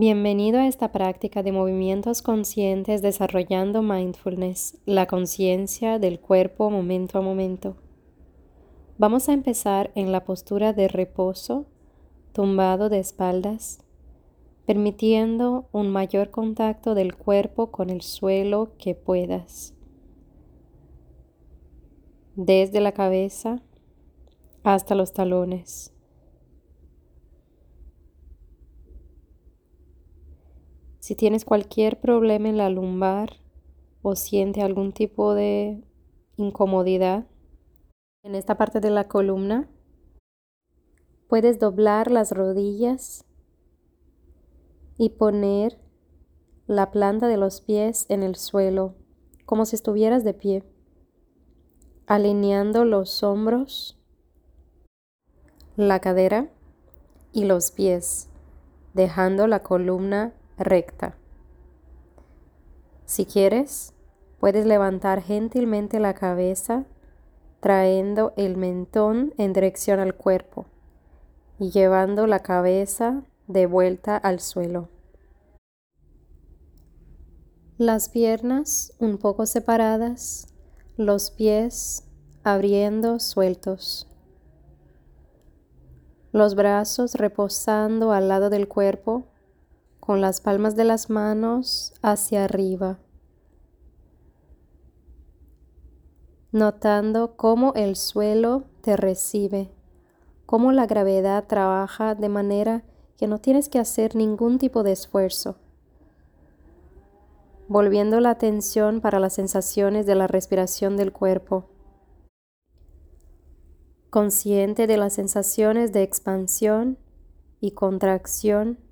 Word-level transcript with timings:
Bienvenido 0.00 0.60
a 0.60 0.68
esta 0.68 0.92
práctica 0.92 1.42
de 1.42 1.50
movimientos 1.50 2.22
conscientes 2.22 3.02
desarrollando 3.02 3.82
mindfulness, 3.82 4.78
la 4.86 5.06
conciencia 5.06 5.98
del 5.98 6.20
cuerpo 6.20 6.70
momento 6.70 7.18
a 7.18 7.20
momento. 7.20 7.74
Vamos 8.96 9.28
a 9.28 9.32
empezar 9.32 9.90
en 9.96 10.12
la 10.12 10.24
postura 10.24 10.72
de 10.72 10.86
reposo, 10.86 11.66
tumbado 12.32 12.90
de 12.90 13.00
espaldas, 13.00 13.80
permitiendo 14.66 15.68
un 15.72 15.90
mayor 15.90 16.30
contacto 16.30 16.94
del 16.94 17.16
cuerpo 17.16 17.72
con 17.72 17.90
el 17.90 18.02
suelo 18.02 18.76
que 18.78 18.94
puedas. 18.94 19.74
Desde 22.36 22.78
la 22.78 22.92
cabeza 22.92 23.62
hasta 24.62 24.94
los 24.94 25.12
talones. 25.12 25.92
Si 31.08 31.14
tienes 31.14 31.46
cualquier 31.46 31.98
problema 31.98 32.50
en 32.50 32.58
la 32.58 32.68
lumbar 32.68 33.30
o 34.02 34.14
siente 34.14 34.60
algún 34.60 34.92
tipo 34.92 35.32
de 35.32 35.82
incomodidad 36.36 37.26
en 38.22 38.34
esta 38.34 38.58
parte 38.58 38.80
de 38.80 38.90
la 38.90 39.08
columna, 39.08 39.70
puedes 41.26 41.58
doblar 41.58 42.10
las 42.10 42.32
rodillas 42.32 43.24
y 44.98 45.08
poner 45.08 45.80
la 46.66 46.90
planta 46.90 47.26
de 47.26 47.38
los 47.38 47.62
pies 47.62 48.04
en 48.10 48.22
el 48.22 48.36
suelo 48.36 48.94
como 49.46 49.64
si 49.64 49.76
estuvieras 49.76 50.24
de 50.24 50.34
pie, 50.34 50.62
alineando 52.06 52.84
los 52.84 53.22
hombros, 53.22 53.98
la 55.74 56.00
cadera 56.00 56.50
y 57.32 57.46
los 57.46 57.70
pies, 57.70 58.28
dejando 58.92 59.46
la 59.46 59.62
columna 59.62 60.34
recta. 60.58 61.16
Si 63.04 63.24
quieres, 63.24 63.94
puedes 64.38 64.66
levantar 64.66 65.22
gentilmente 65.22 66.00
la 66.00 66.14
cabeza 66.14 66.84
trayendo 67.60 68.32
el 68.36 68.56
mentón 68.56 69.34
en 69.38 69.52
dirección 69.52 69.98
al 69.98 70.14
cuerpo 70.14 70.66
y 71.58 71.70
llevando 71.70 72.26
la 72.26 72.40
cabeza 72.40 73.24
de 73.46 73.66
vuelta 73.66 74.16
al 74.16 74.40
suelo. 74.40 74.88
Las 77.78 78.08
piernas 78.08 78.92
un 78.98 79.18
poco 79.18 79.46
separadas, 79.46 80.48
los 80.96 81.30
pies 81.30 82.04
abriendo 82.44 83.18
sueltos. 83.20 84.06
Los 86.32 86.54
brazos 86.54 87.14
reposando 87.14 88.12
al 88.12 88.28
lado 88.28 88.50
del 88.50 88.68
cuerpo 88.68 89.26
con 90.08 90.22
las 90.22 90.40
palmas 90.40 90.74
de 90.74 90.84
las 90.84 91.10
manos 91.10 91.92
hacia 92.00 92.44
arriba, 92.44 92.98
notando 96.50 97.36
cómo 97.36 97.74
el 97.74 97.94
suelo 97.94 98.64
te 98.80 98.96
recibe, 98.96 99.70
cómo 100.46 100.72
la 100.72 100.86
gravedad 100.86 101.46
trabaja 101.46 102.14
de 102.14 102.30
manera 102.30 102.84
que 103.18 103.26
no 103.26 103.38
tienes 103.38 103.68
que 103.68 103.78
hacer 103.78 104.16
ningún 104.16 104.56
tipo 104.56 104.82
de 104.82 104.92
esfuerzo, 104.92 105.56
volviendo 107.68 108.18
la 108.20 108.30
atención 108.30 109.02
para 109.02 109.20
las 109.20 109.34
sensaciones 109.34 110.06
de 110.06 110.14
la 110.14 110.26
respiración 110.26 110.96
del 110.96 111.12
cuerpo. 111.12 111.66
Consciente 114.08 114.86
de 114.86 114.96
las 114.96 115.12
sensaciones 115.12 115.92
de 115.92 116.02
expansión 116.02 116.96
y 117.60 117.72
contracción 117.72 118.87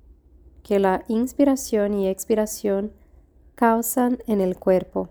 que 0.67 0.79
la 0.79 1.05
inspiración 1.07 1.93
y 1.93 2.09
expiración 2.09 2.91
causan 3.55 4.17
en 4.27 4.41
el 4.41 4.57
cuerpo. 4.57 5.07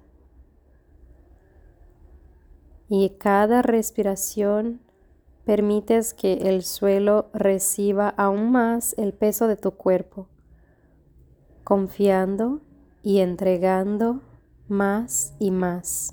Y 2.91 3.14
cada 3.19 3.63
respiración 3.63 4.80
permites 5.47 6.13
que 6.13 6.35
el 6.51 6.63
suelo 6.63 7.30
reciba 7.33 8.11
aún 8.11 8.53
más 8.53 8.95
el 8.98 9.14
peso 9.14 9.48
de 9.48 9.57
tu 9.57 9.70
cuerpo, 9.70 10.29
confiando 11.64 12.61
y 13.03 13.20
entregando 13.20 14.20
más 14.69 15.33
y 15.39 15.53
más. 15.53 16.13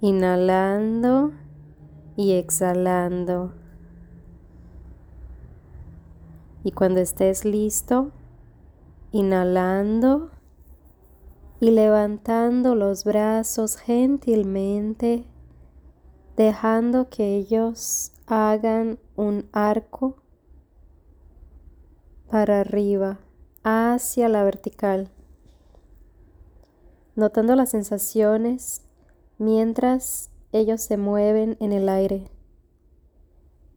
Inhalando 0.00 1.32
y 2.14 2.34
exhalando. 2.34 3.59
Y 6.62 6.72
cuando 6.72 7.00
estés 7.00 7.44
listo, 7.44 8.12
inhalando 9.12 10.30
y 11.60 11.70
levantando 11.70 12.74
los 12.74 13.04
brazos 13.04 13.76
gentilmente, 13.76 15.24
dejando 16.36 17.08
que 17.08 17.36
ellos 17.36 18.12
hagan 18.26 18.98
un 19.16 19.48
arco 19.52 20.16
para 22.30 22.60
arriba, 22.60 23.18
hacia 23.62 24.28
la 24.28 24.44
vertical, 24.44 25.10
notando 27.16 27.56
las 27.56 27.70
sensaciones 27.70 28.82
mientras 29.38 30.30
ellos 30.52 30.80
se 30.80 30.96
mueven 30.96 31.56
en 31.60 31.72
el 31.72 31.88
aire. 31.88 32.30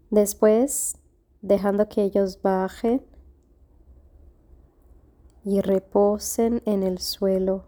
Después, 0.09 0.97
dejando 1.43 1.87
que 1.87 2.01
ellos 2.01 2.41
bajen 2.41 3.05
y 5.45 5.61
reposen 5.61 6.63
en 6.65 6.81
el 6.81 6.97
suelo. 6.97 7.65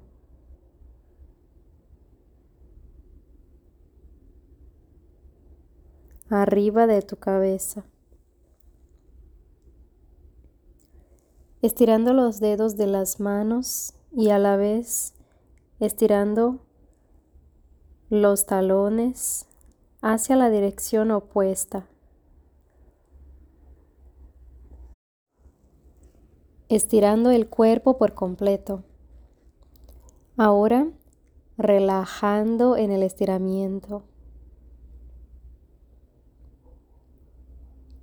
arriba 6.29 6.87
de 6.87 7.01
tu 7.01 7.17
cabeza. 7.17 7.85
Estirando 11.61 12.13
los 12.13 12.39
dedos 12.39 12.77
de 12.77 12.87
las 12.87 13.19
manos 13.19 13.93
y 14.11 14.29
a 14.29 14.39
la 14.39 14.57
vez 14.57 15.13
estirando 15.79 16.65
los 18.09 18.45
talones 18.45 19.47
hacia 20.01 20.35
la 20.35 20.49
dirección 20.49 21.11
opuesta. 21.11 21.87
Estirando 26.69 27.31
el 27.31 27.47
cuerpo 27.47 27.97
por 27.97 28.13
completo. 28.13 28.83
Ahora 30.37 30.87
relajando 31.57 32.75
en 32.75 32.91
el 32.91 33.03
estiramiento. 33.03 34.03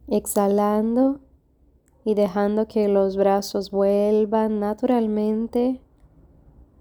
Exhalando 0.08 1.20
y 2.04 2.14
dejando 2.14 2.66
que 2.66 2.88
los 2.88 3.16
brazos 3.16 3.70
vuelvan 3.70 4.60
naturalmente 4.60 5.80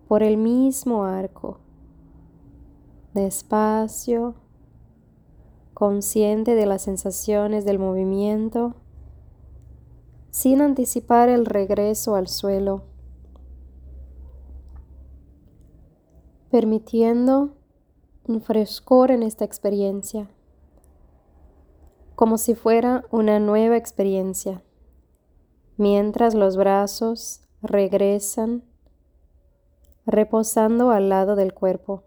por 0.08 0.24
el 0.24 0.38
mismo 0.38 1.06
arco. 1.06 1.60
Despacio, 3.14 4.36
consciente 5.74 6.56
de 6.56 6.66
las 6.66 6.84
sensaciones 6.84 7.66
del 7.66 7.80
movimiento 7.80 8.76
sin 10.32 10.62
anticipar 10.62 11.28
el 11.28 11.46
regreso 11.46 12.16
al 12.16 12.30
suelo, 12.30 12.86
permitiendo 16.50 17.58
un 18.26 18.42
frescor 18.42 19.12
en 19.12 19.24
esta 19.24 19.44
experiencia, 19.44 20.30
como 22.16 22.38
si 22.38 22.56
fuera 22.56 23.06
una 23.12 23.40
nueva 23.40 23.76
experiencia, 23.76 24.64
mientras 25.76 26.34
los 26.34 26.56
brazos 26.56 27.42
regresan 27.62 28.64
reposando 30.06 30.92
al 30.92 31.10
lado 31.10 31.36
del 31.36 31.54
cuerpo. 31.54 32.04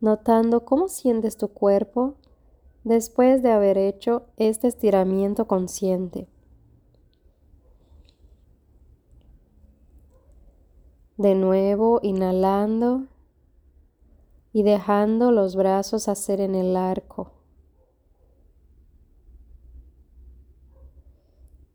Notando 0.00 0.64
cómo 0.64 0.88
sientes 0.88 1.36
tu 1.36 1.48
cuerpo 1.48 2.16
después 2.86 3.42
de 3.42 3.50
haber 3.50 3.78
hecho 3.78 4.28
este 4.36 4.68
estiramiento 4.68 5.48
consciente. 5.48 6.28
De 11.16 11.34
nuevo, 11.34 11.98
inhalando 12.04 13.08
y 14.52 14.62
dejando 14.62 15.32
los 15.32 15.56
brazos 15.56 16.08
hacer 16.08 16.40
en 16.40 16.54
el 16.54 16.76
arco. 16.76 17.32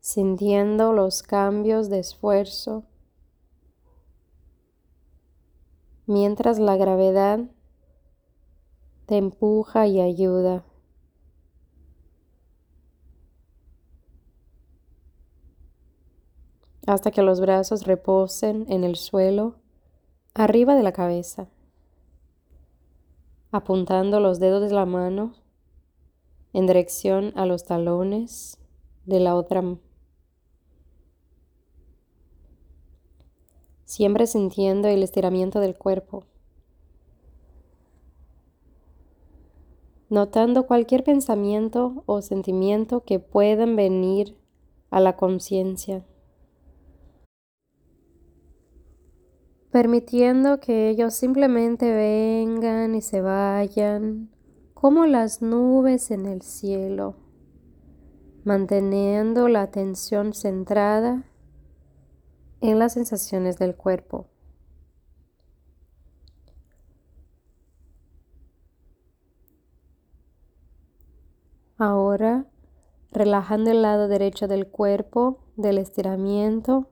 Sintiendo 0.00 0.94
los 0.94 1.22
cambios 1.22 1.90
de 1.90 1.98
esfuerzo 1.98 2.84
mientras 6.06 6.58
la 6.58 6.78
gravedad 6.78 7.40
te 9.04 9.18
empuja 9.18 9.86
y 9.86 10.00
ayuda. 10.00 10.64
Hasta 16.86 17.10
que 17.10 17.22
los 17.22 17.40
brazos 17.40 17.84
reposen 17.84 18.66
en 18.68 18.84
el 18.84 18.96
suelo 18.96 19.56
arriba 20.34 20.74
de 20.74 20.82
la 20.82 20.92
cabeza, 20.92 21.48
apuntando 23.50 24.18
los 24.18 24.40
dedos 24.40 24.68
de 24.68 24.74
la 24.74 24.86
mano 24.86 25.34
en 26.52 26.66
dirección 26.66 27.32
a 27.36 27.46
los 27.46 27.64
talones 27.64 28.58
de 29.06 29.20
la 29.20 29.34
otra. 29.34 29.62
Siempre 33.84 34.26
sintiendo 34.26 34.88
el 34.88 35.02
estiramiento 35.02 35.60
del 35.60 35.76
cuerpo. 35.76 36.24
Notando 40.08 40.66
cualquier 40.66 41.04
pensamiento 41.04 42.02
o 42.06 42.20
sentimiento 42.20 43.02
que 43.04 43.18
puedan 43.18 43.76
venir 43.76 44.36
a 44.90 45.00
la 45.00 45.16
conciencia. 45.16 46.04
Permitiendo 49.72 50.60
que 50.60 50.90
ellos 50.90 51.14
simplemente 51.14 51.90
vengan 51.94 52.94
y 52.94 53.00
se 53.00 53.22
vayan 53.22 54.28
como 54.74 55.06
las 55.06 55.40
nubes 55.40 56.10
en 56.10 56.26
el 56.26 56.42
cielo, 56.42 57.16
manteniendo 58.44 59.48
la 59.48 59.62
atención 59.62 60.34
centrada 60.34 61.24
en 62.60 62.78
las 62.78 62.92
sensaciones 62.92 63.58
del 63.58 63.74
cuerpo. 63.74 64.26
Ahora, 71.78 72.44
relajando 73.10 73.70
el 73.70 73.80
lado 73.80 74.06
derecho 74.06 74.48
del 74.48 74.68
cuerpo 74.68 75.38
del 75.56 75.78
estiramiento, 75.78 76.90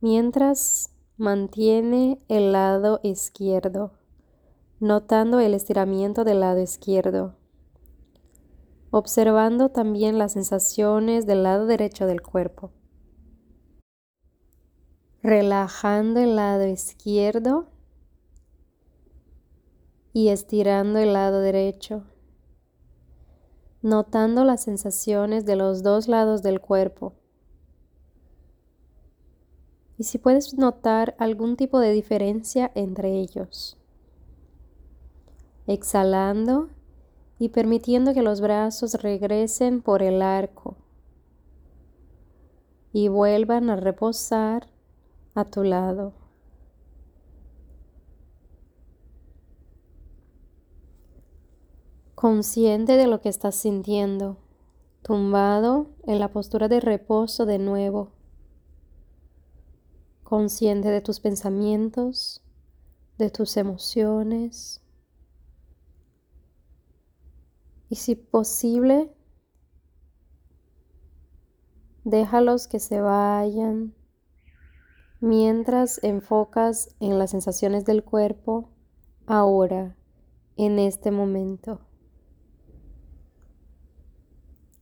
mientras 0.00 0.90
mantiene 1.20 2.18
el 2.28 2.50
lado 2.50 2.98
izquierdo 3.04 3.92
notando 4.80 5.40
el 5.40 5.52
estiramiento 5.52 6.24
del 6.24 6.40
lado 6.40 6.58
izquierdo, 6.58 7.34
observando 8.90 9.68
también 9.68 10.16
las 10.16 10.32
sensaciones 10.32 11.26
del 11.26 11.42
lado 11.42 11.66
derecho 11.66 12.06
del 12.06 12.22
cuerpo, 12.22 12.72
relajando 15.22 16.20
el 16.20 16.34
lado 16.34 16.66
izquierdo 16.66 17.68
y 20.14 20.28
estirando 20.30 20.98
el 20.98 21.12
lado 21.12 21.40
derecho, 21.40 22.04
notando 23.82 24.44
las 24.44 24.62
sensaciones 24.62 25.44
de 25.44 25.56
los 25.56 25.82
dos 25.82 26.08
lados 26.08 26.42
del 26.42 26.60
cuerpo. 26.60 27.19
Y 30.00 30.04
si 30.04 30.16
puedes 30.16 30.56
notar 30.56 31.14
algún 31.18 31.56
tipo 31.56 31.78
de 31.78 31.92
diferencia 31.92 32.72
entre 32.74 33.20
ellos 33.20 33.76
exhalando 35.66 36.70
y 37.38 37.50
permitiendo 37.50 38.14
que 38.14 38.22
los 38.22 38.40
brazos 38.40 38.94
regresen 38.94 39.82
por 39.82 40.02
el 40.02 40.22
arco 40.22 40.76
y 42.94 43.08
vuelvan 43.08 43.68
a 43.68 43.76
reposar 43.76 44.68
a 45.34 45.44
tu 45.44 45.64
lado. 45.64 46.14
Consciente 52.14 52.96
de 52.96 53.06
lo 53.06 53.20
que 53.20 53.28
estás 53.28 53.54
sintiendo, 53.54 54.38
tumbado 55.02 55.88
en 56.04 56.18
la 56.18 56.28
postura 56.28 56.68
de 56.68 56.80
reposo 56.80 57.44
de 57.44 57.58
nuevo. 57.58 58.19
Consciente 60.30 60.90
de 60.90 61.00
tus 61.00 61.18
pensamientos, 61.18 62.40
de 63.18 63.30
tus 63.30 63.56
emociones, 63.56 64.80
y 67.88 67.96
si 67.96 68.14
posible, 68.14 69.12
déjalos 72.04 72.68
que 72.68 72.78
se 72.78 73.00
vayan 73.00 73.92
mientras 75.18 75.98
enfocas 76.04 76.94
en 77.00 77.18
las 77.18 77.32
sensaciones 77.32 77.84
del 77.84 78.04
cuerpo 78.04 78.70
ahora, 79.26 79.96
en 80.56 80.78
este 80.78 81.10
momento. 81.10 81.80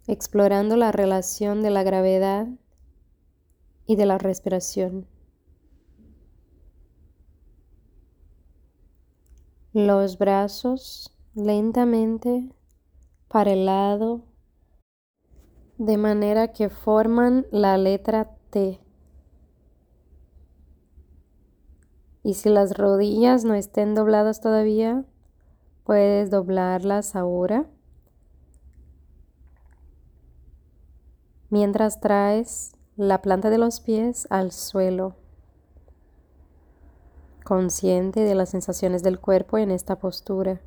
Explorando 0.07 0.77
la 0.77 0.93
relación 0.93 1.63
de 1.63 1.71
la 1.71 1.85
gravedad 1.85 2.49
y 3.87 3.97
de 3.97 4.05
la 4.05 4.19
respiración. 4.19 5.07
Los 9.75 10.17
brazos 10.17 11.15
lentamente 11.35 12.49
para 13.29 13.53
el 13.53 13.67
lado 13.67 14.23
de 15.77 15.99
manera 15.99 16.55
que 16.55 16.71
forman 16.71 17.47
la 17.51 17.77
letra 17.77 18.31
T. 18.49 18.81
Y 22.23 22.33
si 22.33 22.49
las 22.49 22.79
rodillas 22.79 23.45
no 23.45 23.53
estén 23.53 23.95
dobladas 23.95 24.41
todavía, 24.41 25.05
puedes 25.85 26.31
doblarlas 26.31 27.15
ahora. 27.15 27.67
Mientras 31.51 32.01
traes 32.01 32.73
la 32.97 33.21
planta 33.21 33.51
de 33.51 33.59
los 33.59 33.81
pies 33.81 34.27
al 34.31 34.51
suelo, 34.51 35.15
consciente 37.49 38.21
de 38.21 38.35
las 38.35 38.51
sensaciones 38.51 39.03
del 39.03 39.21
cuerpo 39.21 39.57
en 39.57 39.71
esta 39.71 39.97
postura 39.97 40.61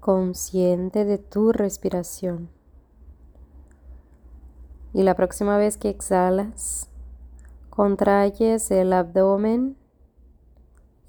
consciente 0.00 1.04
de 1.04 1.18
tu 1.18 1.52
respiración. 1.52 2.50
Y 4.92 5.04
la 5.04 5.14
próxima 5.14 5.56
vez 5.56 5.76
que 5.76 5.88
exhalas, 5.88 6.90
contrayes 7.70 8.72
el 8.72 8.92
abdomen 8.92 9.76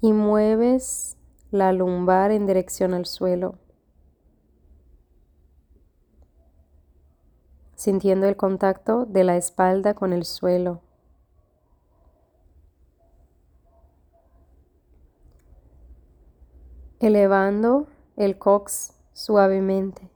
y 0.00 0.12
mueves 0.12 1.16
la 1.50 1.72
lumbar 1.72 2.30
en 2.30 2.46
dirección 2.46 2.94
al 2.94 3.06
suelo, 3.06 3.56
sintiendo 7.74 8.28
el 8.28 8.36
contacto 8.36 9.04
de 9.04 9.24
la 9.24 9.36
espalda 9.36 9.94
con 9.94 10.12
el 10.12 10.24
suelo. 10.24 10.80
Elevando 17.00 17.86
el 18.16 18.38
cox 18.38 18.92
suavemente. 19.12 20.10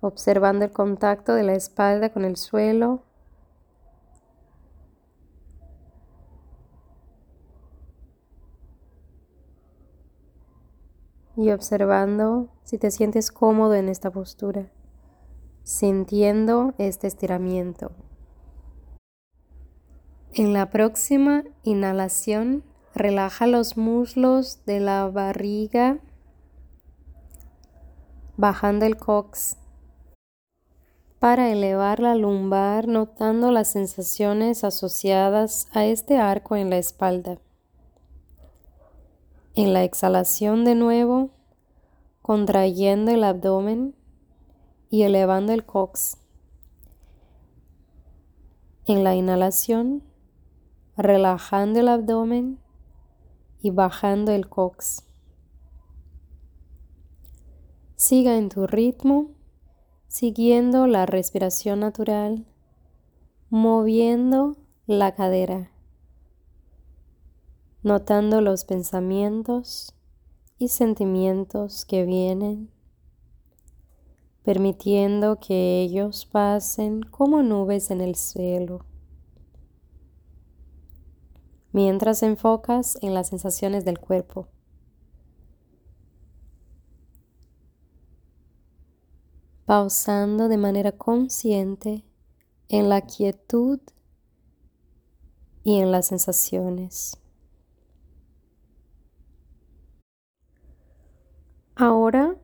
Observando 0.00 0.64
el 0.64 0.70
contacto 0.70 1.34
de 1.34 1.42
la 1.42 1.54
espalda 1.54 2.12
con 2.12 2.24
el 2.24 2.36
suelo. 2.36 3.02
Y 11.34 11.50
observando 11.50 12.48
si 12.62 12.78
te 12.78 12.92
sientes 12.92 13.32
cómodo 13.32 13.74
en 13.74 13.88
esta 13.88 14.10
postura, 14.10 14.70
sintiendo 15.64 16.74
este 16.78 17.06
estiramiento. 17.08 17.90
En 20.38 20.52
la 20.52 20.70
próxima 20.70 21.42
inhalación, 21.64 22.62
relaja 22.94 23.48
los 23.48 23.76
muslos 23.76 24.64
de 24.66 24.78
la 24.78 25.08
barriga, 25.08 25.98
bajando 28.36 28.86
el 28.86 28.96
cox 28.96 29.56
para 31.18 31.50
elevar 31.50 31.98
la 31.98 32.14
lumbar, 32.14 32.86
notando 32.86 33.50
las 33.50 33.72
sensaciones 33.72 34.62
asociadas 34.62 35.66
a 35.72 35.86
este 35.86 36.18
arco 36.18 36.54
en 36.54 36.70
la 36.70 36.78
espalda. 36.78 37.38
En 39.56 39.72
la 39.72 39.82
exhalación 39.82 40.64
de 40.64 40.76
nuevo, 40.76 41.30
contrayendo 42.22 43.10
el 43.10 43.24
abdomen 43.24 43.96
y 44.88 45.02
elevando 45.02 45.52
el 45.52 45.64
cox. 45.64 46.18
En 48.86 49.02
la 49.02 49.16
inhalación, 49.16 50.04
relajando 50.98 51.78
el 51.78 51.86
abdomen 51.86 52.58
y 53.62 53.70
bajando 53.70 54.32
el 54.32 54.48
cox. 54.48 55.04
Siga 57.94 58.36
en 58.36 58.48
tu 58.48 58.66
ritmo, 58.66 59.30
siguiendo 60.08 60.88
la 60.88 61.06
respiración 61.06 61.80
natural, 61.80 62.46
moviendo 63.48 64.56
la 64.86 65.14
cadera, 65.14 65.70
notando 67.84 68.40
los 68.40 68.64
pensamientos 68.64 69.94
y 70.58 70.66
sentimientos 70.66 71.84
que 71.84 72.04
vienen, 72.04 72.72
permitiendo 74.42 75.38
que 75.38 75.80
ellos 75.80 76.26
pasen 76.26 77.02
como 77.02 77.44
nubes 77.44 77.92
en 77.92 78.00
el 78.00 78.16
cielo. 78.16 78.87
Mientras 81.72 82.22
enfocas 82.22 82.98
en 83.02 83.14
las 83.14 83.28
sensaciones 83.28 83.84
del 83.84 83.98
cuerpo. 83.98 84.48
Pausando 89.66 90.48
de 90.48 90.56
manera 90.56 90.92
consciente 90.92 92.04
en 92.68 92.88
la 92.88 93.02
quietud 93.02 93.80
y 95.62 95.80
en 95.80 95.92
las 95.92 96.06
sensaciones. 96.06 97.18
Ahora 101.80 102.34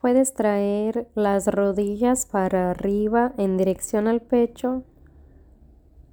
puedes 0.00 0.34
traer 0.34 1.10
las 1.14 1.48
rodillas 1.48 2.26
para 2.26 2.70
arriba 2.70 3.32
en 3.38 3.56
dirección 3.56 4.06
al 4.06 4.20
pecho, 4.20 4.84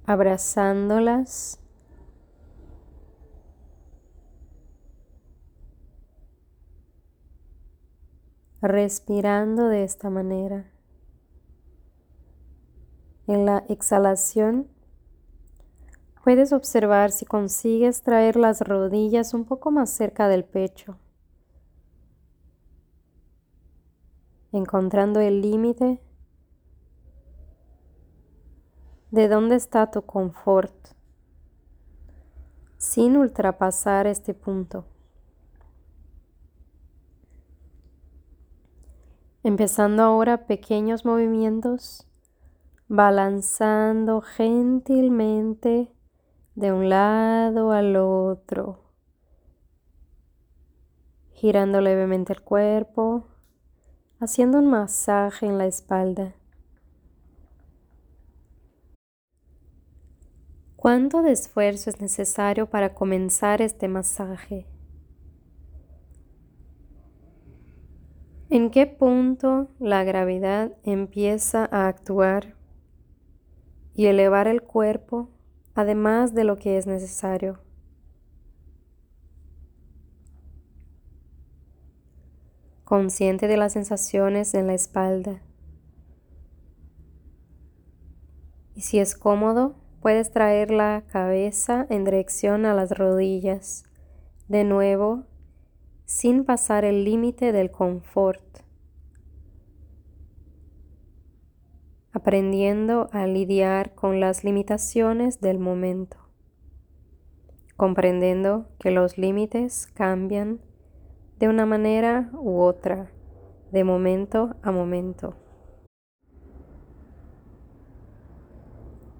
abrazándolas. 0.04 1.61
Respirando 8.62 9.68
de 9.68 9.84
esta 9.84 10.08
manera. 10.08 10.70
En 13.26 13.44
la 13.44 13.64
exhalación 13.68 14.68
puedes 16.24 16.52
observar 16.52 17.10
si 17.10 17.26
consigues 17.26 18.02
traer 18.02 18.36
las 18.36 18.60
rodillas 18.60 19.34
un 19.34 19.44
poco 19.44 19.70
más 19.70 19.90
cerca 19.90 20.28
del 20.28 20.44
pecho. 20.44 20.96
encontrando 24.52 25.20
el 25.20 25.40
límite 25.40 25.98
de 29.10 29.28
dónde 29.28 29.56
está 29.56 29.90
tu 29.90 30.02
confort 30.02 30.74
sin 32.76 33.16
ultrapasar 33.16 34.06
este 34.06 34.34
punto. 34.34 34.84
Empezando 39.44 40.04
ahora 40.04 40.46
pequeños 40.46 41.04
movimientos, 41.04 42.06
balanzando 42.86 44.20
gentilmente 44.20 45.90
de 46.54 46.70
un 46.70 46.88
lado 46.88 47.72
al 47.72 47.96
otro, 47.96 48.84
girando 51.32 51.80
levemente 51.80 52.32
el 52.32 52.42
cuerpo, 52.42 53.26
haciendo 54.20 54.58
un 54.58 54.70
masaje 54.70 55.46
en 55.46 55.58
la 55.58 55.66
espalda. 55.66 56.36
¿Cuánto 60.76 61.20
de 61.22 61.32
esfuerzo 61.32 61.90
es 61.90 62.00
necesario 62.00 62.70
para 62.70 62.94
comenzar 62.94 63.60
este 63.60 63.88
masaje? 63.88 64.71
¿En 68.54 68.68
qué 68.68 68.86
punto 68.86 69.70
la 69.78 70.04
gravedad 70.04 70.76
empieza 70.82 71.66
a 71.72 71.88
actuar 71.88 72.54
y 73.94 74.08
elevar 74.08 74.46
el 74.46 74.60
cuerpo 74.60 75.30
además 75.74 76.34
de 76.34 76.44
lo 76.44 76.58
que 76.58 76.76
es 76.76 76.86
necesario? 76.86 77.60
consciente 82.84 83.48
de 83.48 83.56
las 83.56 83.72
sensaciones 83.72 84.52
en 84.52 84.66
la 84.66 84.74
espalda. 84.74 85.40
Y 88.74 88.82
si 88.82 88.98
es 88.98 89.14
cómodo, 89.14 89.76
puedes 90.02 90.30
traer 90.30 90.70
la 90.70 91.04
cabeza 91.10 91.86
en 91.88 92.04
dirección 92.04 92.66
a 92.66 92.74
las 92.74 92.90
rodillas, 92.90 93.84
de 94.48 94.64
nuevo, 94.64 95.24
sin 96.12 96.44
pasar 96.44 96.84
el 96.84 97.04
límite 97.04 97.52
del 97.52 97.70
confort. 97.70 98.42
aprendiendo 102.14 103.08
a 103.12 103.26
lidiar 103.26 103.94
con 103.94 104.20
las 104.20 104.44
limitaciones 104.44 105.40
del 105.40 105.58
momento, 105.58 106.18
comprendiendo 107.76 108.68
que 108.78 108.90
los 108.90 109.16
límites 109.16 109.86
cambian 109.94 110.60
de 111.38 111.48
una 111.48 111.64
manera 111.64 112.30
u 112.34 112.60
otra, 112.60 113.10
de 113.72 113.82
momento 113.82 114.54
a 114.62 114.70
momento. 114.70 115.34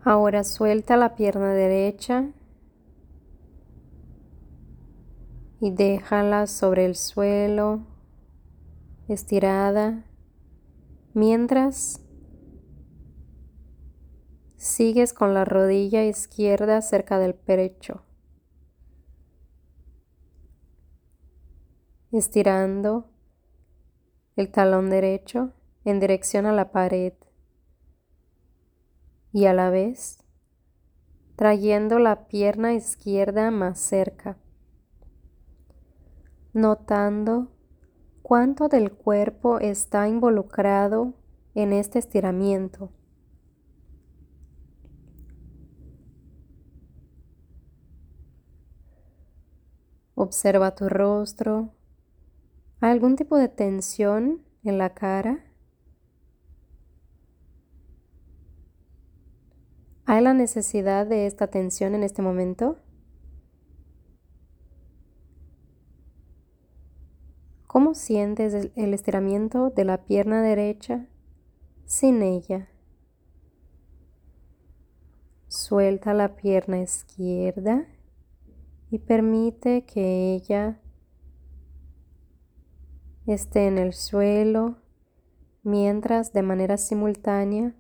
Ahora 0.05 0.45
suelta 0.45 0.99
la 0.99 1.15
pierna 1.15 1.55
derecha 1.55 2.35
y 5.63 5.71
déjala 5.71 6.49
sobre 6.49 6.85
el 6.85 6.97
suelo, 6.97 7.87
estirada, 9.07 10.05
mientras 11.15 12.01
sigues 14.57 15.13
con 15.13 15.35
la 15.35 15.45
rodilla 15.45 16.05
izquierda 16.05 16.83
cerca 16.83 17.21
del 17.21 17.35
pecho. 17.35 18.03
estirando 22.11 23.09
el 24.37 24.51
talón 24.51 24.91
derecho 24.91 25.55
en 25.85 25.99
dirección 25.99 26.45
a 26.45 26.53
la 26.53 26.71
pared 26.71 27.15
y 29.33 29.47
a 29.47 29.55
la 29.55 29.71
vez 29.71 30.19
trayendo 31.37 31.99
la 31.99 32.27
pierna 32.29 32.75
izquierda 32.75 33.51
más 33.51 33.79
cerca, 33.79 34.37
notando 36.53 37.51
cuánto 38.23 38.69
del 38.69 38.93
cuerpo 38.93 39.59
está 39.59 40.09
involucrado 40.09 41.15
en 41.55 41.73
este 41.73 41.99
estiramiento. 41.99 42.91
Observa 50.15 50.75
tu 50.75 50.89
rostro, 50.89 51.75
algún 52.81 53.17
tipo 53.17 53.37
de 53.37 53.49
tensión 53.49 54.43
en 54.65 54.79
la 54.79 54.95
cara? 54.95 55.45
¿Hay 60.05 60.23
la 60.23 60.35
necesidad 60.35 61.07
de 61.07 61.27
esta 61.27 61.47
tensión 61.47 61.95
en 61.95 62.03
este 62.03 62.23
momento? 62.23 62.82
¿Cómo 67.73 67.95
sientes 67.95 68.71
el 68.77 68.93
estiramiento 68.93 69.71
de 69.71 69.87
la 69.87 70.05
pierna 70.05 70.43
derecha 70.43 71.07
sin 71.87 72.21
ella? 72.21 72.69
Suelta 75.49 76.13
la 76.13 76.37
pierna 76.37 76.83
izquierda 76.83 77.87
y 78.91 78.99
permite 78.99 79.87
que 79.87 80.35
ella 80.35 80.83
esté 83.25 83.69
en 83.69 83.79
el 83.79 83.95
suelo 83.95 84.77
mientras 85.63 86.35
de 86.35 86.43
manera 86.43 86.77
simultánea 86.77 87.75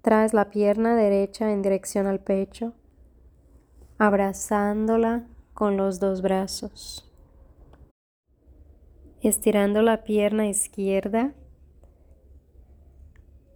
traes 0.00 0.32
la 0.32 0.48
pierna 0.48 0.96
derecha 0.96 1.52
en 1.52 1.60
dirección 1.60 2.06
al 2.06 2.20
pecho, 2.20 2.72
abrazándola 3.98 5.26
con 5.52 5.76
los 5.76 6.00
dos 6.00 6.22
brazos, 6.22 7.09
estirando 9.28 9.82
la 9.82 10.04
pierna 10.04 10.48
izquierda. 10.48 11.34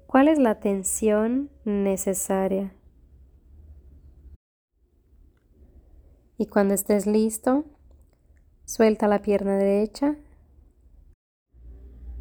¿Cuál 0.06 0.28
es 0.28 0.38
la 0.38 0.60
tensión 0.60 1.50
necesaria? 1.64 2.74
Y 6.36 6.46
cuando 6.46 6.74
estés 6.74 7.06
listo, 7.06 7.64
suelta 8.64 9.08
la 9.08 9.22
pierna 9.22 9.56
derecha 9.56 10.16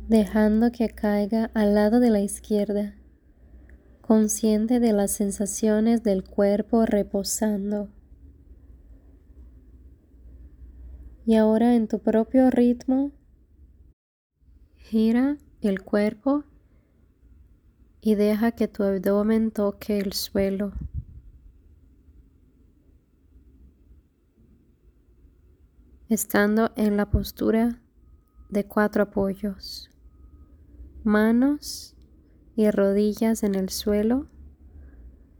dejando 0.07 0.71
que 0.71 0.89
caiga 0.89 1.49
al 1.53 1.75
lado 1.75 1.99
de 1.99 2.09
la 2.09 2.19
izquierda, 2.19 2.95
consciente 4.01 4.79
de 4.79 4.91
las 4.91 5.11
sensaciones 5.11 6.03
del 6.03 6.23
cuerpo 6.23 6.85
reposando. 6.85 7.89
Y 11.25 11.35
ahora 11.35 11.75
en 11.75 11.87
tu 11.87 11.99
propio 11.99 12.49
ritmo, 12.49 13.11
gira 14.83 15.37
el 15.61 15.81
cuerpo 15.81 16.43
y 18.01 18.15
deja 18.15 18.51
que 18.51 18.67
tu 18.67 18.83
abdomen 18.83 19.49
toque 19.49 19.97
el 19.97 20.11
suelo. 20.11 20.73
Estando 26.09 26.71
en 26.75 26.97
la 26.97 27.09
postura 27.09 27.81
de 28.49 28.65
cuatro 28.65 29.03
apoyos 29.03 29.89
manos 31.03 31.95
y 32.55 32.69
rodillas 32.69 33.43
en 33.43 33.55
el 33.55 33.69
suelo 33.69 34.27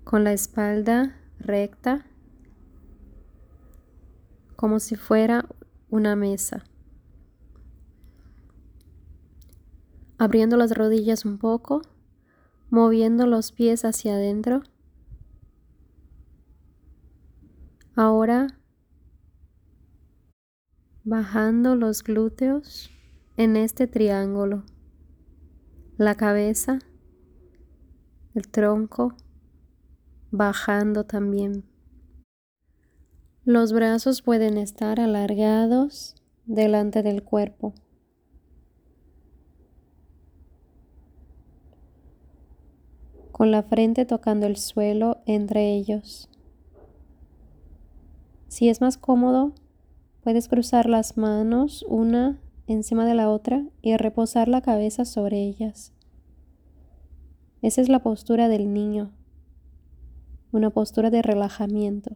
con 0.03 0.23
la 0.23 0.33
espalda 0.33 1.15
recta 1.37 2.05
como 4.55 4.79
si 4.79 4.95
fuera 4.95 5.45
una 5.89 6.15
mesa. 6.15 6.63
Abriendo 10.23 10.55
las 10.55 10.71
rodillas 10.71 11.25
un 11.25 11.37
poco, 11.37 11.81
moviendo 12.69 13.27
los 13.27 13.51
pies 13.51 13.83
hacia 13.83 14.13
adentro. 14.13 14.63
Ahora 17.93 18.57
bajando 21.03 21.75
los 21.75 22.03
glúteos 22.03 22.89
en 23.35 23.57
este 23.57 23.85
triángulo, 23.85 24.63
la 25.97 26.15
cabeza, 26.15 26.79
el 28.33 28.47
tronco, 28.47 29.17
bajando 30.31 31.03
también. 31.03 31.65
Los 33.43 33.73
brazos 33.73 34.21
pueden 34.21 34.57
estar 34.57 35.01
alargados 35.01 36.15
delante 36.45 37.03
del 37.03 37.23
cuerpo. 37.23 37.73
Con 43.43 43.51
la 43.51 43.63
frente 43.63 44.05
tocando 44.05 44.45
el 44.45 44.55
suelo 44.55 45.17
entre 45.25 45.73
ellos. 45.73 46.29
Si 48.47 48.69
es 48.69 48.79
más 48.79 48.97
cómodo, 48.97 49.51
puedes 50.21 50.47
cruzar 50.47 50.87
las 50.87 51.17
manos 51.17 51.83
una 51.89 52.39
encima 52.67 53.05
de 53.05 53.15
la 53.15 53.29
otra 53.29 53.65
y 53.81 53.97
reposar 53.97 54.47
la 54.47 54.61
cabeza 54.61 55.03
sobre 55.03 55.43
ellas. 55.43 55.91
Esa 57.61 57.81
es 57.81 57.89
la 57.89 57.99
postura 57.99 58.47
del 58.47 58.71
niño, 58.71 59.11
una 60.53 60.69
postura 60.69 61.09
de 61.09 61.21
relajamiento. 61.21 62.15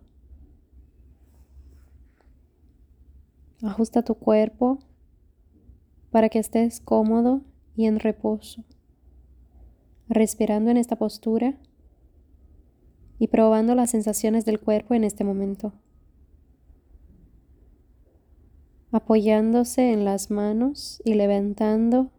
Ajusta 3.64 4.02
tu 4.02 4.16
cuerpo 4.16 4.80
para 6.10 6.30
que 6.30 6.40
estés 6.40 6.80
cómodo 6.80 7.42
y 7.76 7.86
en 7.86 8.00
reposo, 8.00 8.64
respirando 10.10 10.72
en 10.72 10.78
esta 10.78 10.96
postura 10.96 11.56
y 13.20 13.28
probando 13.28 13.76
las 13.76 13.92
sensaciones 13.92 14.46
del 14.46 14.60
cuerpo 14.60 14.94
en 14.94 15.04
este 15.04 15.24
momento. 15.24 15.74
Apoyándose 18.92 19.92
en 19.92 20.06
las 20.06 20.32
manos 20.32 21.02
y 21.04 21.16
levantando 21.16 22.12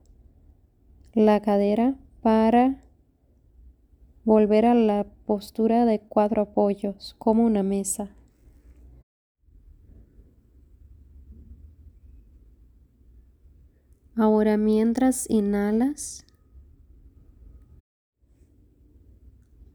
la 1.14 1.40
cadera 1.40 1.94
para 2.20 2.82
volver 4.24 4.66
a 4.66 4.74
la 4.74 5.06
postura 5.24 5.86
de 5.86 6.00
cuatro 6.00 6.42
apoyos 6.42 7.16
como 7.18 7.44
una 7.44 7.62
mesa. 7.62 8.10
Ahora 14.14 14.56
mientras 14.56 15.30
inhalas, 15.30 16.26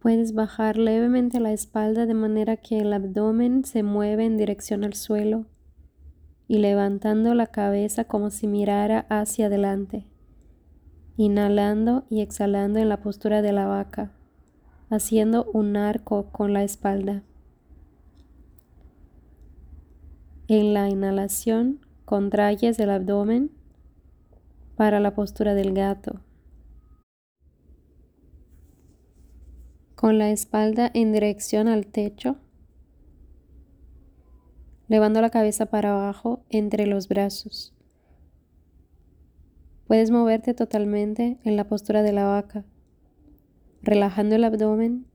puedes 0.04 0.34
bajar 0.34 0.76
levemente 0.76 1.40
la 1.40 1.54
espalda 1.54 2.06
de 2.06 2.14
manera 2.14 2.58
que 2.58 2.80
el 2.80 2.92
abdomen 2.92 3.64
se 3.64 3.84
mueve 3.84 4.26
en 4.26 4.36
dirección 4.36 4.84
al 4.84 4.96
suelo 4.96 5.46
y 6.46 6.58
levantando 6.58 7.34
la 7.34 7.48
cabeza 7.48 8.04
como 8.04 8.30
si 8.30 8.46
mirara 8.46 9.06
hacia 9.08 9.46
adelante, 9.46 10.06
inhalando 11.16 12.04
y 12.10 12.20
exhalando 12.20 12.80
en 12.80 12.90
la 12.90 13.00
postura 13.00 13.42
de 13.42 13.54
la 13.54 13.66
vaca, 13.66 14.12
haciendo 14.90 15.50
un 15.54 15.78
arco 15.78 16.26
con 16.34 16.52
la 16.52 16.66
espalda. 16.66 17.24
En 20.50 20.74
la 20.74 20.90
inhalación, 20.90 21.80
contrayes 22.04 22.78
el 22.80 22.90
abdomen 22.90 23.52
para 24.76 25.00
la 25.00 25.16
postura 25.16 25.54
del 25.54 25.74
gato. 25.74 26.20
Con 30.04 30.18
la 30.18 30.32
espalda 30.32 30.92
en 30.94 31.14
dirección 31.14 31.70
al 31.70 31.88
techo, 31.88 32.36
levando 34.90 35.22
la 35.22 35.30
cabeza 35.30 35.68
para 35.68 35.94
abajo 35.94 36.44
entre 36.50 36.88
los 36.88 37.08
brazos. 37.08 37.74
Puedes 39.88 40.12
moverte 40.12 40.54
totalmente 40.54 41.40
en 41.46 41.56
la 41.56 41.70
postura 41.70 42.04
de 42.04 42.12
la 42.12 42.26
vaca, 42.26 42.66
relajando 43.82 44.36
el 44.36 44.44
abdomen, 44.44 45.08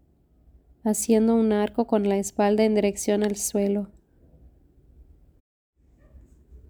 haciendo 0.85 1.35
un 1.35 1.53
arco 1.53 1.87
con 1.87 2.09
la 2.09 2.16
espalda 2.16 2.64
en 2.64 2.74
dirección 2.74 3.22
al 3.24 3.37
suelo. 3.37 3.90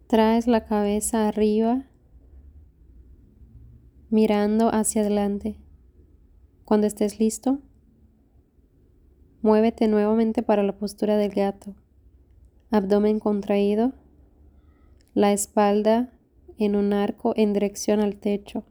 Traes 0.08 0.48
la 0.48 0.64
cabeza 0.64 1.28
arriba 1.28 1.84
mirando 4.10 4.74
hacia 4.74 5.02
adelante. 5.02 5.56
Cuando 6.64 6.88
estés 6.88 7.20
listo, 7.20 7.60
muévete 9.42 9.88
nuevamente 9.88 10.42
para 10.42 10.62
la 10.62 10.72
postura 10.72 11.16
del 11.16 11.30
gato. 11.30 11.74
Abdomen 12.70 13.18
contraído, 13.18 13.92
la 15.14 15.32
espalda 15.32 16.10
en 16.58 16.76
un 16.76 16.92
arco 16.92 17.32
en 17.36 17.52
dirección 17.52 18.00
al 18.00 18.16
techo. 18.16 18.64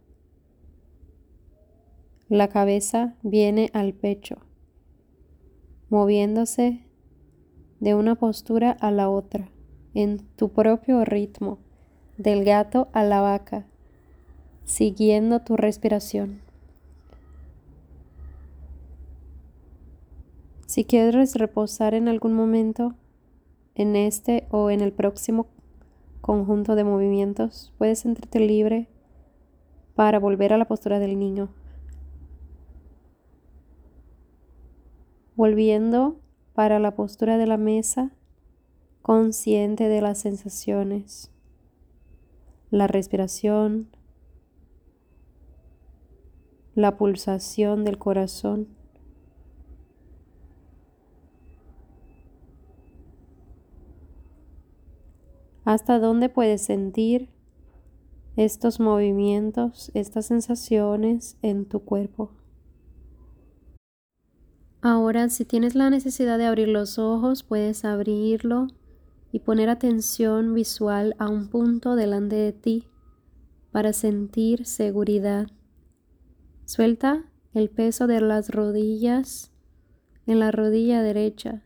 La 2.30 2.50
cabeza 2.50 3.16
viene 3.24 3.70
al 3.74 3.94
pecho, 3.94 4.38
moviéndose 5.90 6.82
de 7.80 7.96
una 7.96 8.16
postura 8.16 8.72
a 8.72 8.92
la 8.92 9.10
otra, 9.10 9.50
en 9.94 10.20
tu 10.36 10.50
propio 10.52 11.06
ritmo, 11.06 11.60
del 12.18 12.44
gato 12.44 12.90
a 12.94 13.04
la 13.04 13.22
vaca 13.22 13.68
siguiendo 14.68 15.40
tu 15.40 15.56
respiración. 15.56 16.42
Si 20.78 20.86
quieres 20.86 21.34
reposar 21.34 21.96
en 21.96 22.08
algún 22.08 22.34
momento, 22.34 22.94
en 23.74 23.96
este 23.96 24.46
o 24.52 24.70
en 24.70 24.82
el 24.82 24.94
próximo 24.94 25.48
conjunto 26.22 26.76
de 26.76 26.84
movimientos, 26.84 27.74
puedes 27.80 27.98
sentirte 27.98 28.40
libre 28.40 28.88
para 29.96 30.20
volver 30.20 30.54
a 30.54 30.58
la 30.60 30.66
postura 30.66 31.00
del 31.00 31.18
niño. 31.18 31.50
Volviendo 35.36 36.20
para 36.54 36.78
la 36.78 36.94
postura 36.96 37.40
de 37.40 37.48
la 37.48 37.58
mesa, 37.58 38.12
consciente 39.02 39.88
de 39.88 40.02
las 40.02 40.20
sensaciones, 40.20 41.32
la 42.70 42.86
respiración, 42.86 43.90
la 46.76 46.98
pulsación 46.98 47.84
del 47.84 47.98
corazón. 47.98 48.77
¿Hasta 55.68 56.00
dónde 56.00 56.30
puedes 56.30 56.62
sentir 56.62 57.28
estos 58.38 58.80
movimientos, 58.80 59.92
estas 59.94 60.28
sensaciones 60.28 61.38
en 61.42 61.66
tu 61.66 61.82
cuerpo? 61.82 62.32
Ahora, 64.80 65.28
si 65.28 65.44
tienes 65.44 65.76
la 65.76 65.90
necesidad 65.90 66.38
de 66.38 66.46
abrir 66.46 66.70
los 66.70 66.98
ojos, 66.98 67.44
puedes 67.44 67.84
abrirlo 67.84 68.68
y 69.34 69.40
poner 69.40 69.68
atención 69.68 70.54
visual 70.54 71.18
a 71.20 71.28
un 71.28 71.50
punto 71.50 71.98
delante 71.98 72.38
de 72.38 72.54
ti 72.54 72.88
para 73.74 73.92
sentir 73.92 74.66
seguridad. 74.66 75.48
Suelta 76.64 77.26
el 77.54 77.70
peso 77.70 78.08
de 78.08 78.22
las 78.22 78.52
rodillas 78.52 79.52
en 80.28 80.40
la 80.40 80.52
rodilla 80.52 81.02
derecha 81.02 81.62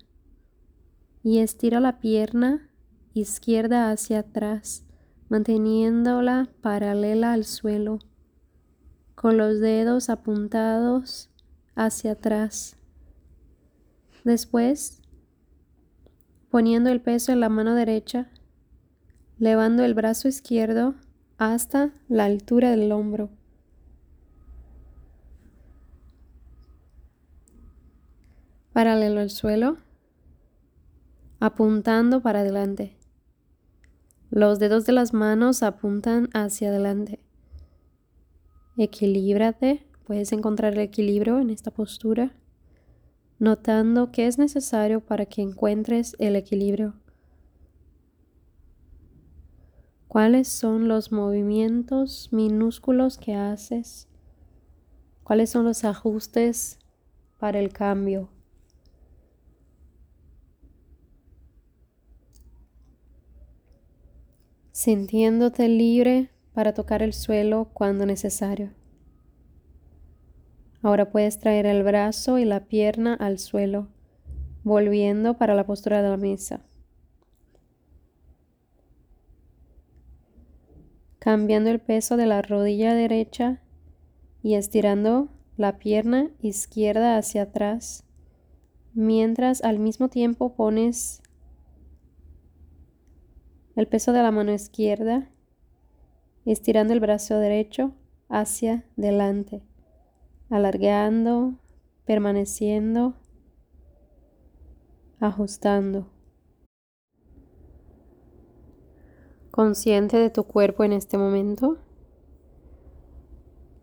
y 1.22 1.38
estira 1.38 1.80
la 1.80 2.00
pierna 2.00 2.71
izquierda 3.14 3.92
hacia 3.92 4.20
atrás, 4.20 4.86
manteniéndola 5.30 6.50
paralela 6.62 7.34
al 7.34 7.46
suelo, 7.46 8.00
con 9.16 9.38
los 9.38 9.60
dedos 9.60 10.10
apuntados 10.10 11.30
hacia 11.76 12.14
atrás. 12.14 12.78
Después, 14.24 15.02
poniendo 16.50 16.90
el 16.90 17.02
peso 17.02 17.32
en 17.32 17.40
la 17.40 17.50
mano 17.50 17.76
derecha, 17.76 18.30
levando 19.40 19.84
el 19.84 19.94
brazo 19.94 20.28
izquierdo 20.28 20.96
hasta 21.38 21.92
la 22.08 22.26
altura 22.26 22.72
del 22.72 22.92
hombro. 22.92 23.30
paralelo 28.74 29.20
al 29.20 29.30
suelo, 29.30 29.78
apuntando 31.40 32.22
para 32.22 32.40
adelante. 32.40 32.98
Los 34.32 34.60
dedos 34.60 34.86
de 34.86 34.94
las 34.94 35.14
manos 35.14 35.62
apuntan 35.62 36.30
hacia 36.34 36.70
adelante. 36.70 37.20
Equilíbrate, 38.78 39.86
puedes 40.06 40.32
encontrar 40.32 40.72
el 40.72 40.80
equilibrio 40.80 41.40
en 41.40 41.50
esta 41.50 41.70
postura, 41.70 42.32
notando 43.40 44.14
qué 44.14 44.28
es 44.28 44.38
necesario 44.38 45.02
para 45.02 45.26
que 45.26 45.42
encuentres 45.42 46.16
el 46.18 46.38
equilibrio. 46.38 46.94
¿Cuáles 50.08 50.48
son 50.48 50.88
los 50.88 51.12
movimientos 51.12 52.30
minúsculos 52.32 53.18
que 53.18 53.36
haces? 53.36 54.08
¿Cuáles 55.26 55.50
son 55.50 55.66
los 55.66 55.84
ajustes 55.84 56.80
para 57.38 57.60
el 57.60 57.74
cambio? 57.74 58.30
Sintiéndote 64.74 65.68
libre 65.68 66.30
para 66.54 66.74
tocar 66.74 67.04
el 67.04 67.12
suelo 67.12 67.70
cuando 67.74 68.06
necesario. 68.06 68.72
Ahora 70.82 71.12
puedes 71.12 71.40
traer 71.40 71.66
el 71.66 71.84
brazo 71.84 72.40
y 72.40 72.46
la 72.46 72.62
pierna 72.62 73.14
al 73.14 73.38
suelo, 73.38 73.90
volviendo 74.64 75.38
para 75.38 75.56
la 75.56 75.66
postura 75.66 76.02
de 76.02 76.10
la 76.10 76.16
mesa. 76.16 76.62
Cambiando 81.20 81.70
el 81.70 81.80
peso 81.80 82.16
de 82.16 82.26
la 82.26 82.42
rodilla 82.42 82.96
derecha 82.96 83.62
y 84.42 84.56
estirando 84.56 85.28
la 85.58 85.80
pierna 85.80 86.32
izquierda 86.42 87.18
hacia 87.18 87.44
atrás, 87.44 88.06
mientras 88.94 89.64
al 89.64 89.80
mismo 89.80 90.08
tiempo 90.08 90.56
pones 90.56 91.21
el 93.76 93.88
peso 93.88 94.14
de 94.14 94.22
la 94.22 94.32
mano 94.32 94.52
izquierda 94.52 95.30
estirando 96.46 96.94
el 96.94 97.00
brazo 97.00 97.38
derecho 97.38 97.94
hacia 98.30 98.86
delante, 98.96 99.62
alargando, 100.50 101.54
permaneciendo, 102.06 103.16
ajustando. 105.20 106.08
Consciente 109.52 110.18
de 110.18 110.30
tu 110.30 110.46
cuerpo 110.46 110.84
en 110.84 110.94
este 110.94 111.18
momento. 111.18 111.78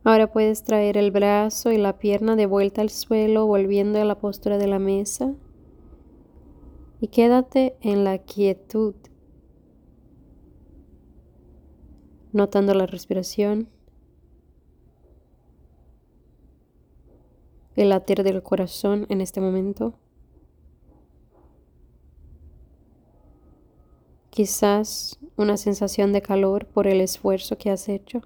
Ahora 0.02 0.32
puedes 0.32 0.62
traer 0.62 0.96
el 0.96 1.10
brazo 1.10 1.70
y 1.70 1.76
la 1.76 1.98
pierna 1.98 2.34
de 2.34 2.46
vuelta 2.46 2.80
al 2.80 2.88
suelo, 2.88 3.46
volviendo 3.46 4.00
a 4.00 4.04
la 4.04 4.18
postura 4.18 4.56
de 4.56 4.66
la 4.66 4.78
mesa. 4.78 5.34
Y 7.00 7.08
quédate 7.08 7.76
en 7.82 8.04
la 8.04 8.18
quietud 8.18 8.94
notando 12.38 12.72
la 12.72 12.86
respiración, 12.86 13.68
el 17.76 17.90
latir 17.90 18.22
del 18.22 18.42
corazón 18.42 19.06
en 19.08 19.20
este 19.20 19.40
momento. 19.40 19.92
Quizás 24.30 25.18
una 25.36 25.56
sensación 25.56 26.12
de 26.12 26.22
calor 26.22 26.66
por 26.66 26.86
el 26.86 27.00
esfuerzo 27.00 27.58
que 27.58 27.70
has 27.70 27.88
hecho. 27.88 28.22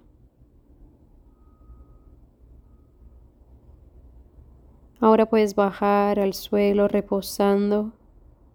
Ahora 5.00 5.26
puedes 5.26 5.54
bajar 5.54 6.20
al 6.20 6.34
suelo 6.34 6.86
reposando 6.86 7.92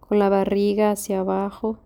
con 0.00 0.18
la 0.20 0.28
barriga 0.28 0.92
hacia 0.92 1.20
abajo, 1.20 1.78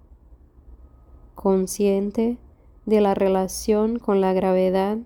consciente 1.35 2.38
de 2.87 3.01
la 3.01 3.14
relación 3.14 3.99
con 3.99 4.21
la 4.21 4.33
gravedad 4.33 4.99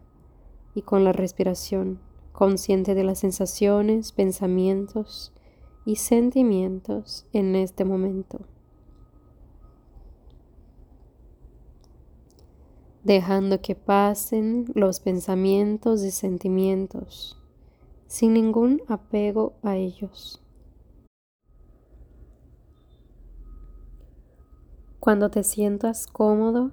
y 0.74 0.82
con 0.82 1.04
la 1.04 1.12
respiración, 1.12 2.00
consciente 2.32 2.94
de 2.94 3.04
las 3.04 3.18
sensaciones, 3.20 4.12
pensamientos 4.12 5.32
y 5.84 5.96
sentimientos 5.96 7.26
en 7.32 7.54
este 7.54 7.84
momento. 7.84 8.40
Dejando 13.04 13.60
que 13.60 13.74
pasen 13.74 14.66
los 14.74 15.00
pensamientos 15.00 16.02
y 16.02 16.10
sentimientos 16.10 17.40
sin 18.06 18.34
ningún 18.34 18.82
apego 18.88 19.54
a 19.62 19.76
ellos. 19.76 20.42
Cuando 25.00 25.30
te 25.30 25.44
sientas 25.44 26.06
cómodo, 26.06 26.72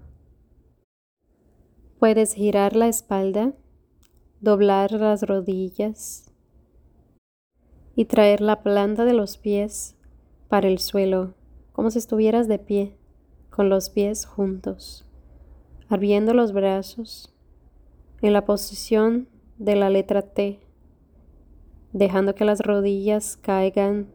Puedes 2.04 2.34
girar 2.34 2.76
la 2.76 2.90
espalda, 2.90 3.54
doblar 4.42 4.92
las 4.92 5.24
rodillas 5.24 6.30
y 7.96 8.04
traer 8.04 8.42
la 8.42 8.62
planta 8.62 9.06
de 9.06 9.14
los 9.14 9.38
pies 9.38 9.96
para 10.50 10.68
el 10.68 10.80
suelo, 10.80 11.34
como 11.72 11.92
si 11.92 12.00
estuvieras 12.00 12.50
de 12.50 12.60
pie, 12.60 12.98
con 13.50 13.70
los 13.70 13.90
pies 13.90 14.26
juntos, 14.26 15.06
abriendo 15.88 16.34
los 16.34 16.52
brazos 16.52 17.34
en 18.22 18.34
la 18.34 18.44
posición 18.44 19.30
de 19.58 19.78
la 19.78 19.90
letra 19.90 20.24
T, 20.24 20.60
dejando 21.94 22.36
que 22.36 22.44
las 22.44 22.60
rodillas 22.60 23.38
caigan 23.38 24.08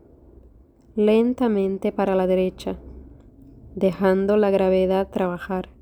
lentamente 0.95 1.91
para 1.91 2.15
la 2.15 2.27
derecha, 2.27 2.77
dejando 3.75 4.37
la 4.37 4.51
gravedad 4.51 5.09
trabajar 5.09 5.78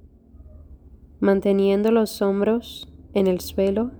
manteniendo 1.20 1.90
los 1.90 2.20
hombros 2.22 2.88
en 3.14 3.26
el 3.26 3.40
suelo 3.40 3.90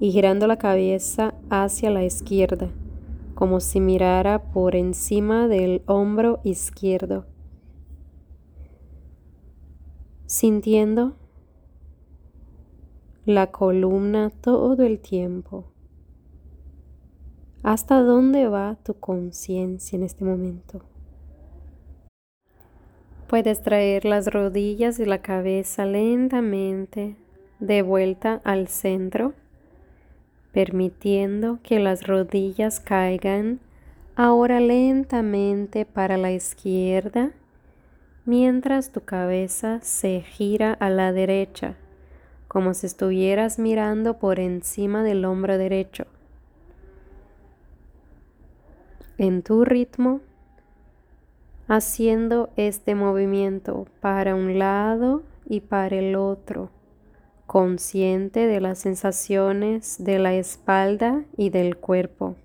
y 0.00 0.10
girando 0.10 0.46
la 0.46 0.56
cabeza 0.56 1.34
hacia 1.50 1.90
la 1.90 2.04
izquierda, 2.04 2.68
como 3.34 3.60
si 3.60 3.80
mirara 3.80 4.50
por 4.52 4.76
encima 4.76 5.48
del 5.48 5.82
hombro 5.86 6.40
izquierdo, 6.44 7.26
sintiendo 10.26 11.16
la 13.24 13.50
columna 13.50 14.30
todo 14.30 14.82
el 14.84 15.00
tiempo. 15.00 15.66
¿Hasta 17.62 18.02
dónde 18.02 18.48
va 18.48 18.76
tu 18.82 18.94
conciencia 18.94 19.96
en 19.96 20.04
este 20.04 20.24
momento? 20.24 20.80
Puedes 23.28 23.60
traer 23.60 24.06
las 24.06 24.26
rodillas 24.28 24.98
y 24.98 25.04
la 25.04 25.18
cabeza 25.18 25.84
lentamente 25.84 27.14
de 27.60 27.82
vuelta 27.82 28.40
al 28.42 28.68
centro, 28.68 29.34
permitiendo 30.52 31.58
que 31.62 31.78
las 31.78 32.06
rodillas 32.06 32.80
caigan 32.80 33.60
ahora 34.16 34.60
lentamente 34.60 35.84
para 35.84 36.16
la 36.16 36.32
izquierda, 36.32 37.32
mientras 38.24 38.92
tu 38.92 39.02
cabeza 39.02 39.80
se 39.82 40.22
gira 40.22 40.72
a 40.72 40.88
la 40.88 41.12
derecha, 41.12 41.74
como 42.48 42.72
si 42.72 42.86
estuvieras 42.86 43.58
mirando 43.58 44.18
por 44.18 44.40
encima 44.40 45.02
del 45.02 45.26
hombro 45.26 45.58
derecho. 45.58 46.06
En 49.18 49.42
tu 49.42 49.66
ritmo, 49.66 50.22
haciendo 51.68 52.50
este 52.56 52.94
movimiento 52.94 53.86
para 54.00 54.34
un 54.34 54.58
lado 54.58 55.22
y 55.46 55.60
para 55.60 55.96
el 55.96 56.16
otro, 56.16 56.70
consciente 57.46 58.46
de 58.46 58.60
las 58.60 58.78
sensaciones 58.78 60.02
de 60.02 60.18
la 60.18 60.34
espalda 60.34 61.24
y 61.36 61.50
del 61.50 61.76
cuerpo. 61.76 62.36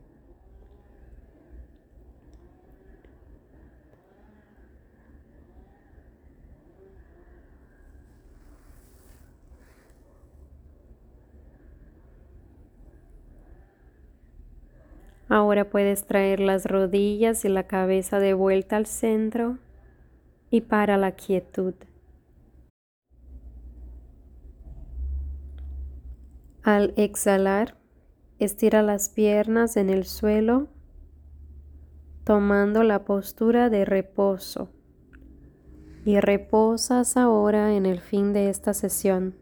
Ahora 15.33 15.67
puedes 15.67 16.05
traer 16.05 16.39
las 16.39 16.67
rodillas 16.67 17.43
y 17.43 17.49
la 17.49 17.63
cabeza 17.63 18.19
de 18.19 18.35
vuelta 18.35 18.77
al 18.77 18.85
centro 18.85 19.57
y 20.51 20.61
para 20.61 20.95
la 20.95 21.13
quietud. 21.13 21.73
Al 26.61 26.93
exhalar, 26.97 27.75
estira 28.37 28.83
las 28.83 29.09
piernas 29.09 29.75
en 29.75 29.89
el 29.89 30.05
suelo, 30.05 30.67
tomando 32.25 32.83
la 32.83 33.03
postura 33.03 33.71
de 33.71 33.85
reposo. 33.85 34.69
Y 36.05 36.19
reposas 36.19 37.17
ahora 37.17 37.73
en 37.73 37.87
el 37.87 38.01
fin 38.01 38.33
de 38.33 38.51
esta 38.51 38.75
sesión. 38.75 39.33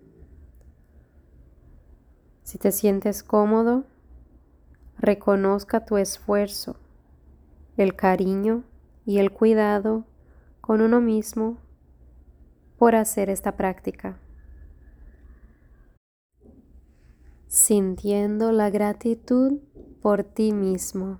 Si 2.43 2.57
te 2.57 2.71
sientes 2.71 3.23
cómodo, 3.23 3.90
reconozca 5.01 5.85
tu 5.85 5.97
esfuerzo, 5.97 6.77
el 7.75 7.95
cariño 7.95 8.63
y 9.05 9.17
el 9.19 9.31
cuidado 9.31 10.05
con 10.61 10.81
uno 10.81 11.01
mismo 11.01 11.57
por 12.77 12.95
hacer 12.95 13.29
esta 13.29 13.57
práctica. 13.57 14.17
sintiendo 17.51 18.53
la 18.53 18.69
gratitud 18.69 19.59
por 20.01 20.23
ti 20.23 20.53
mismo. 20.53 21.19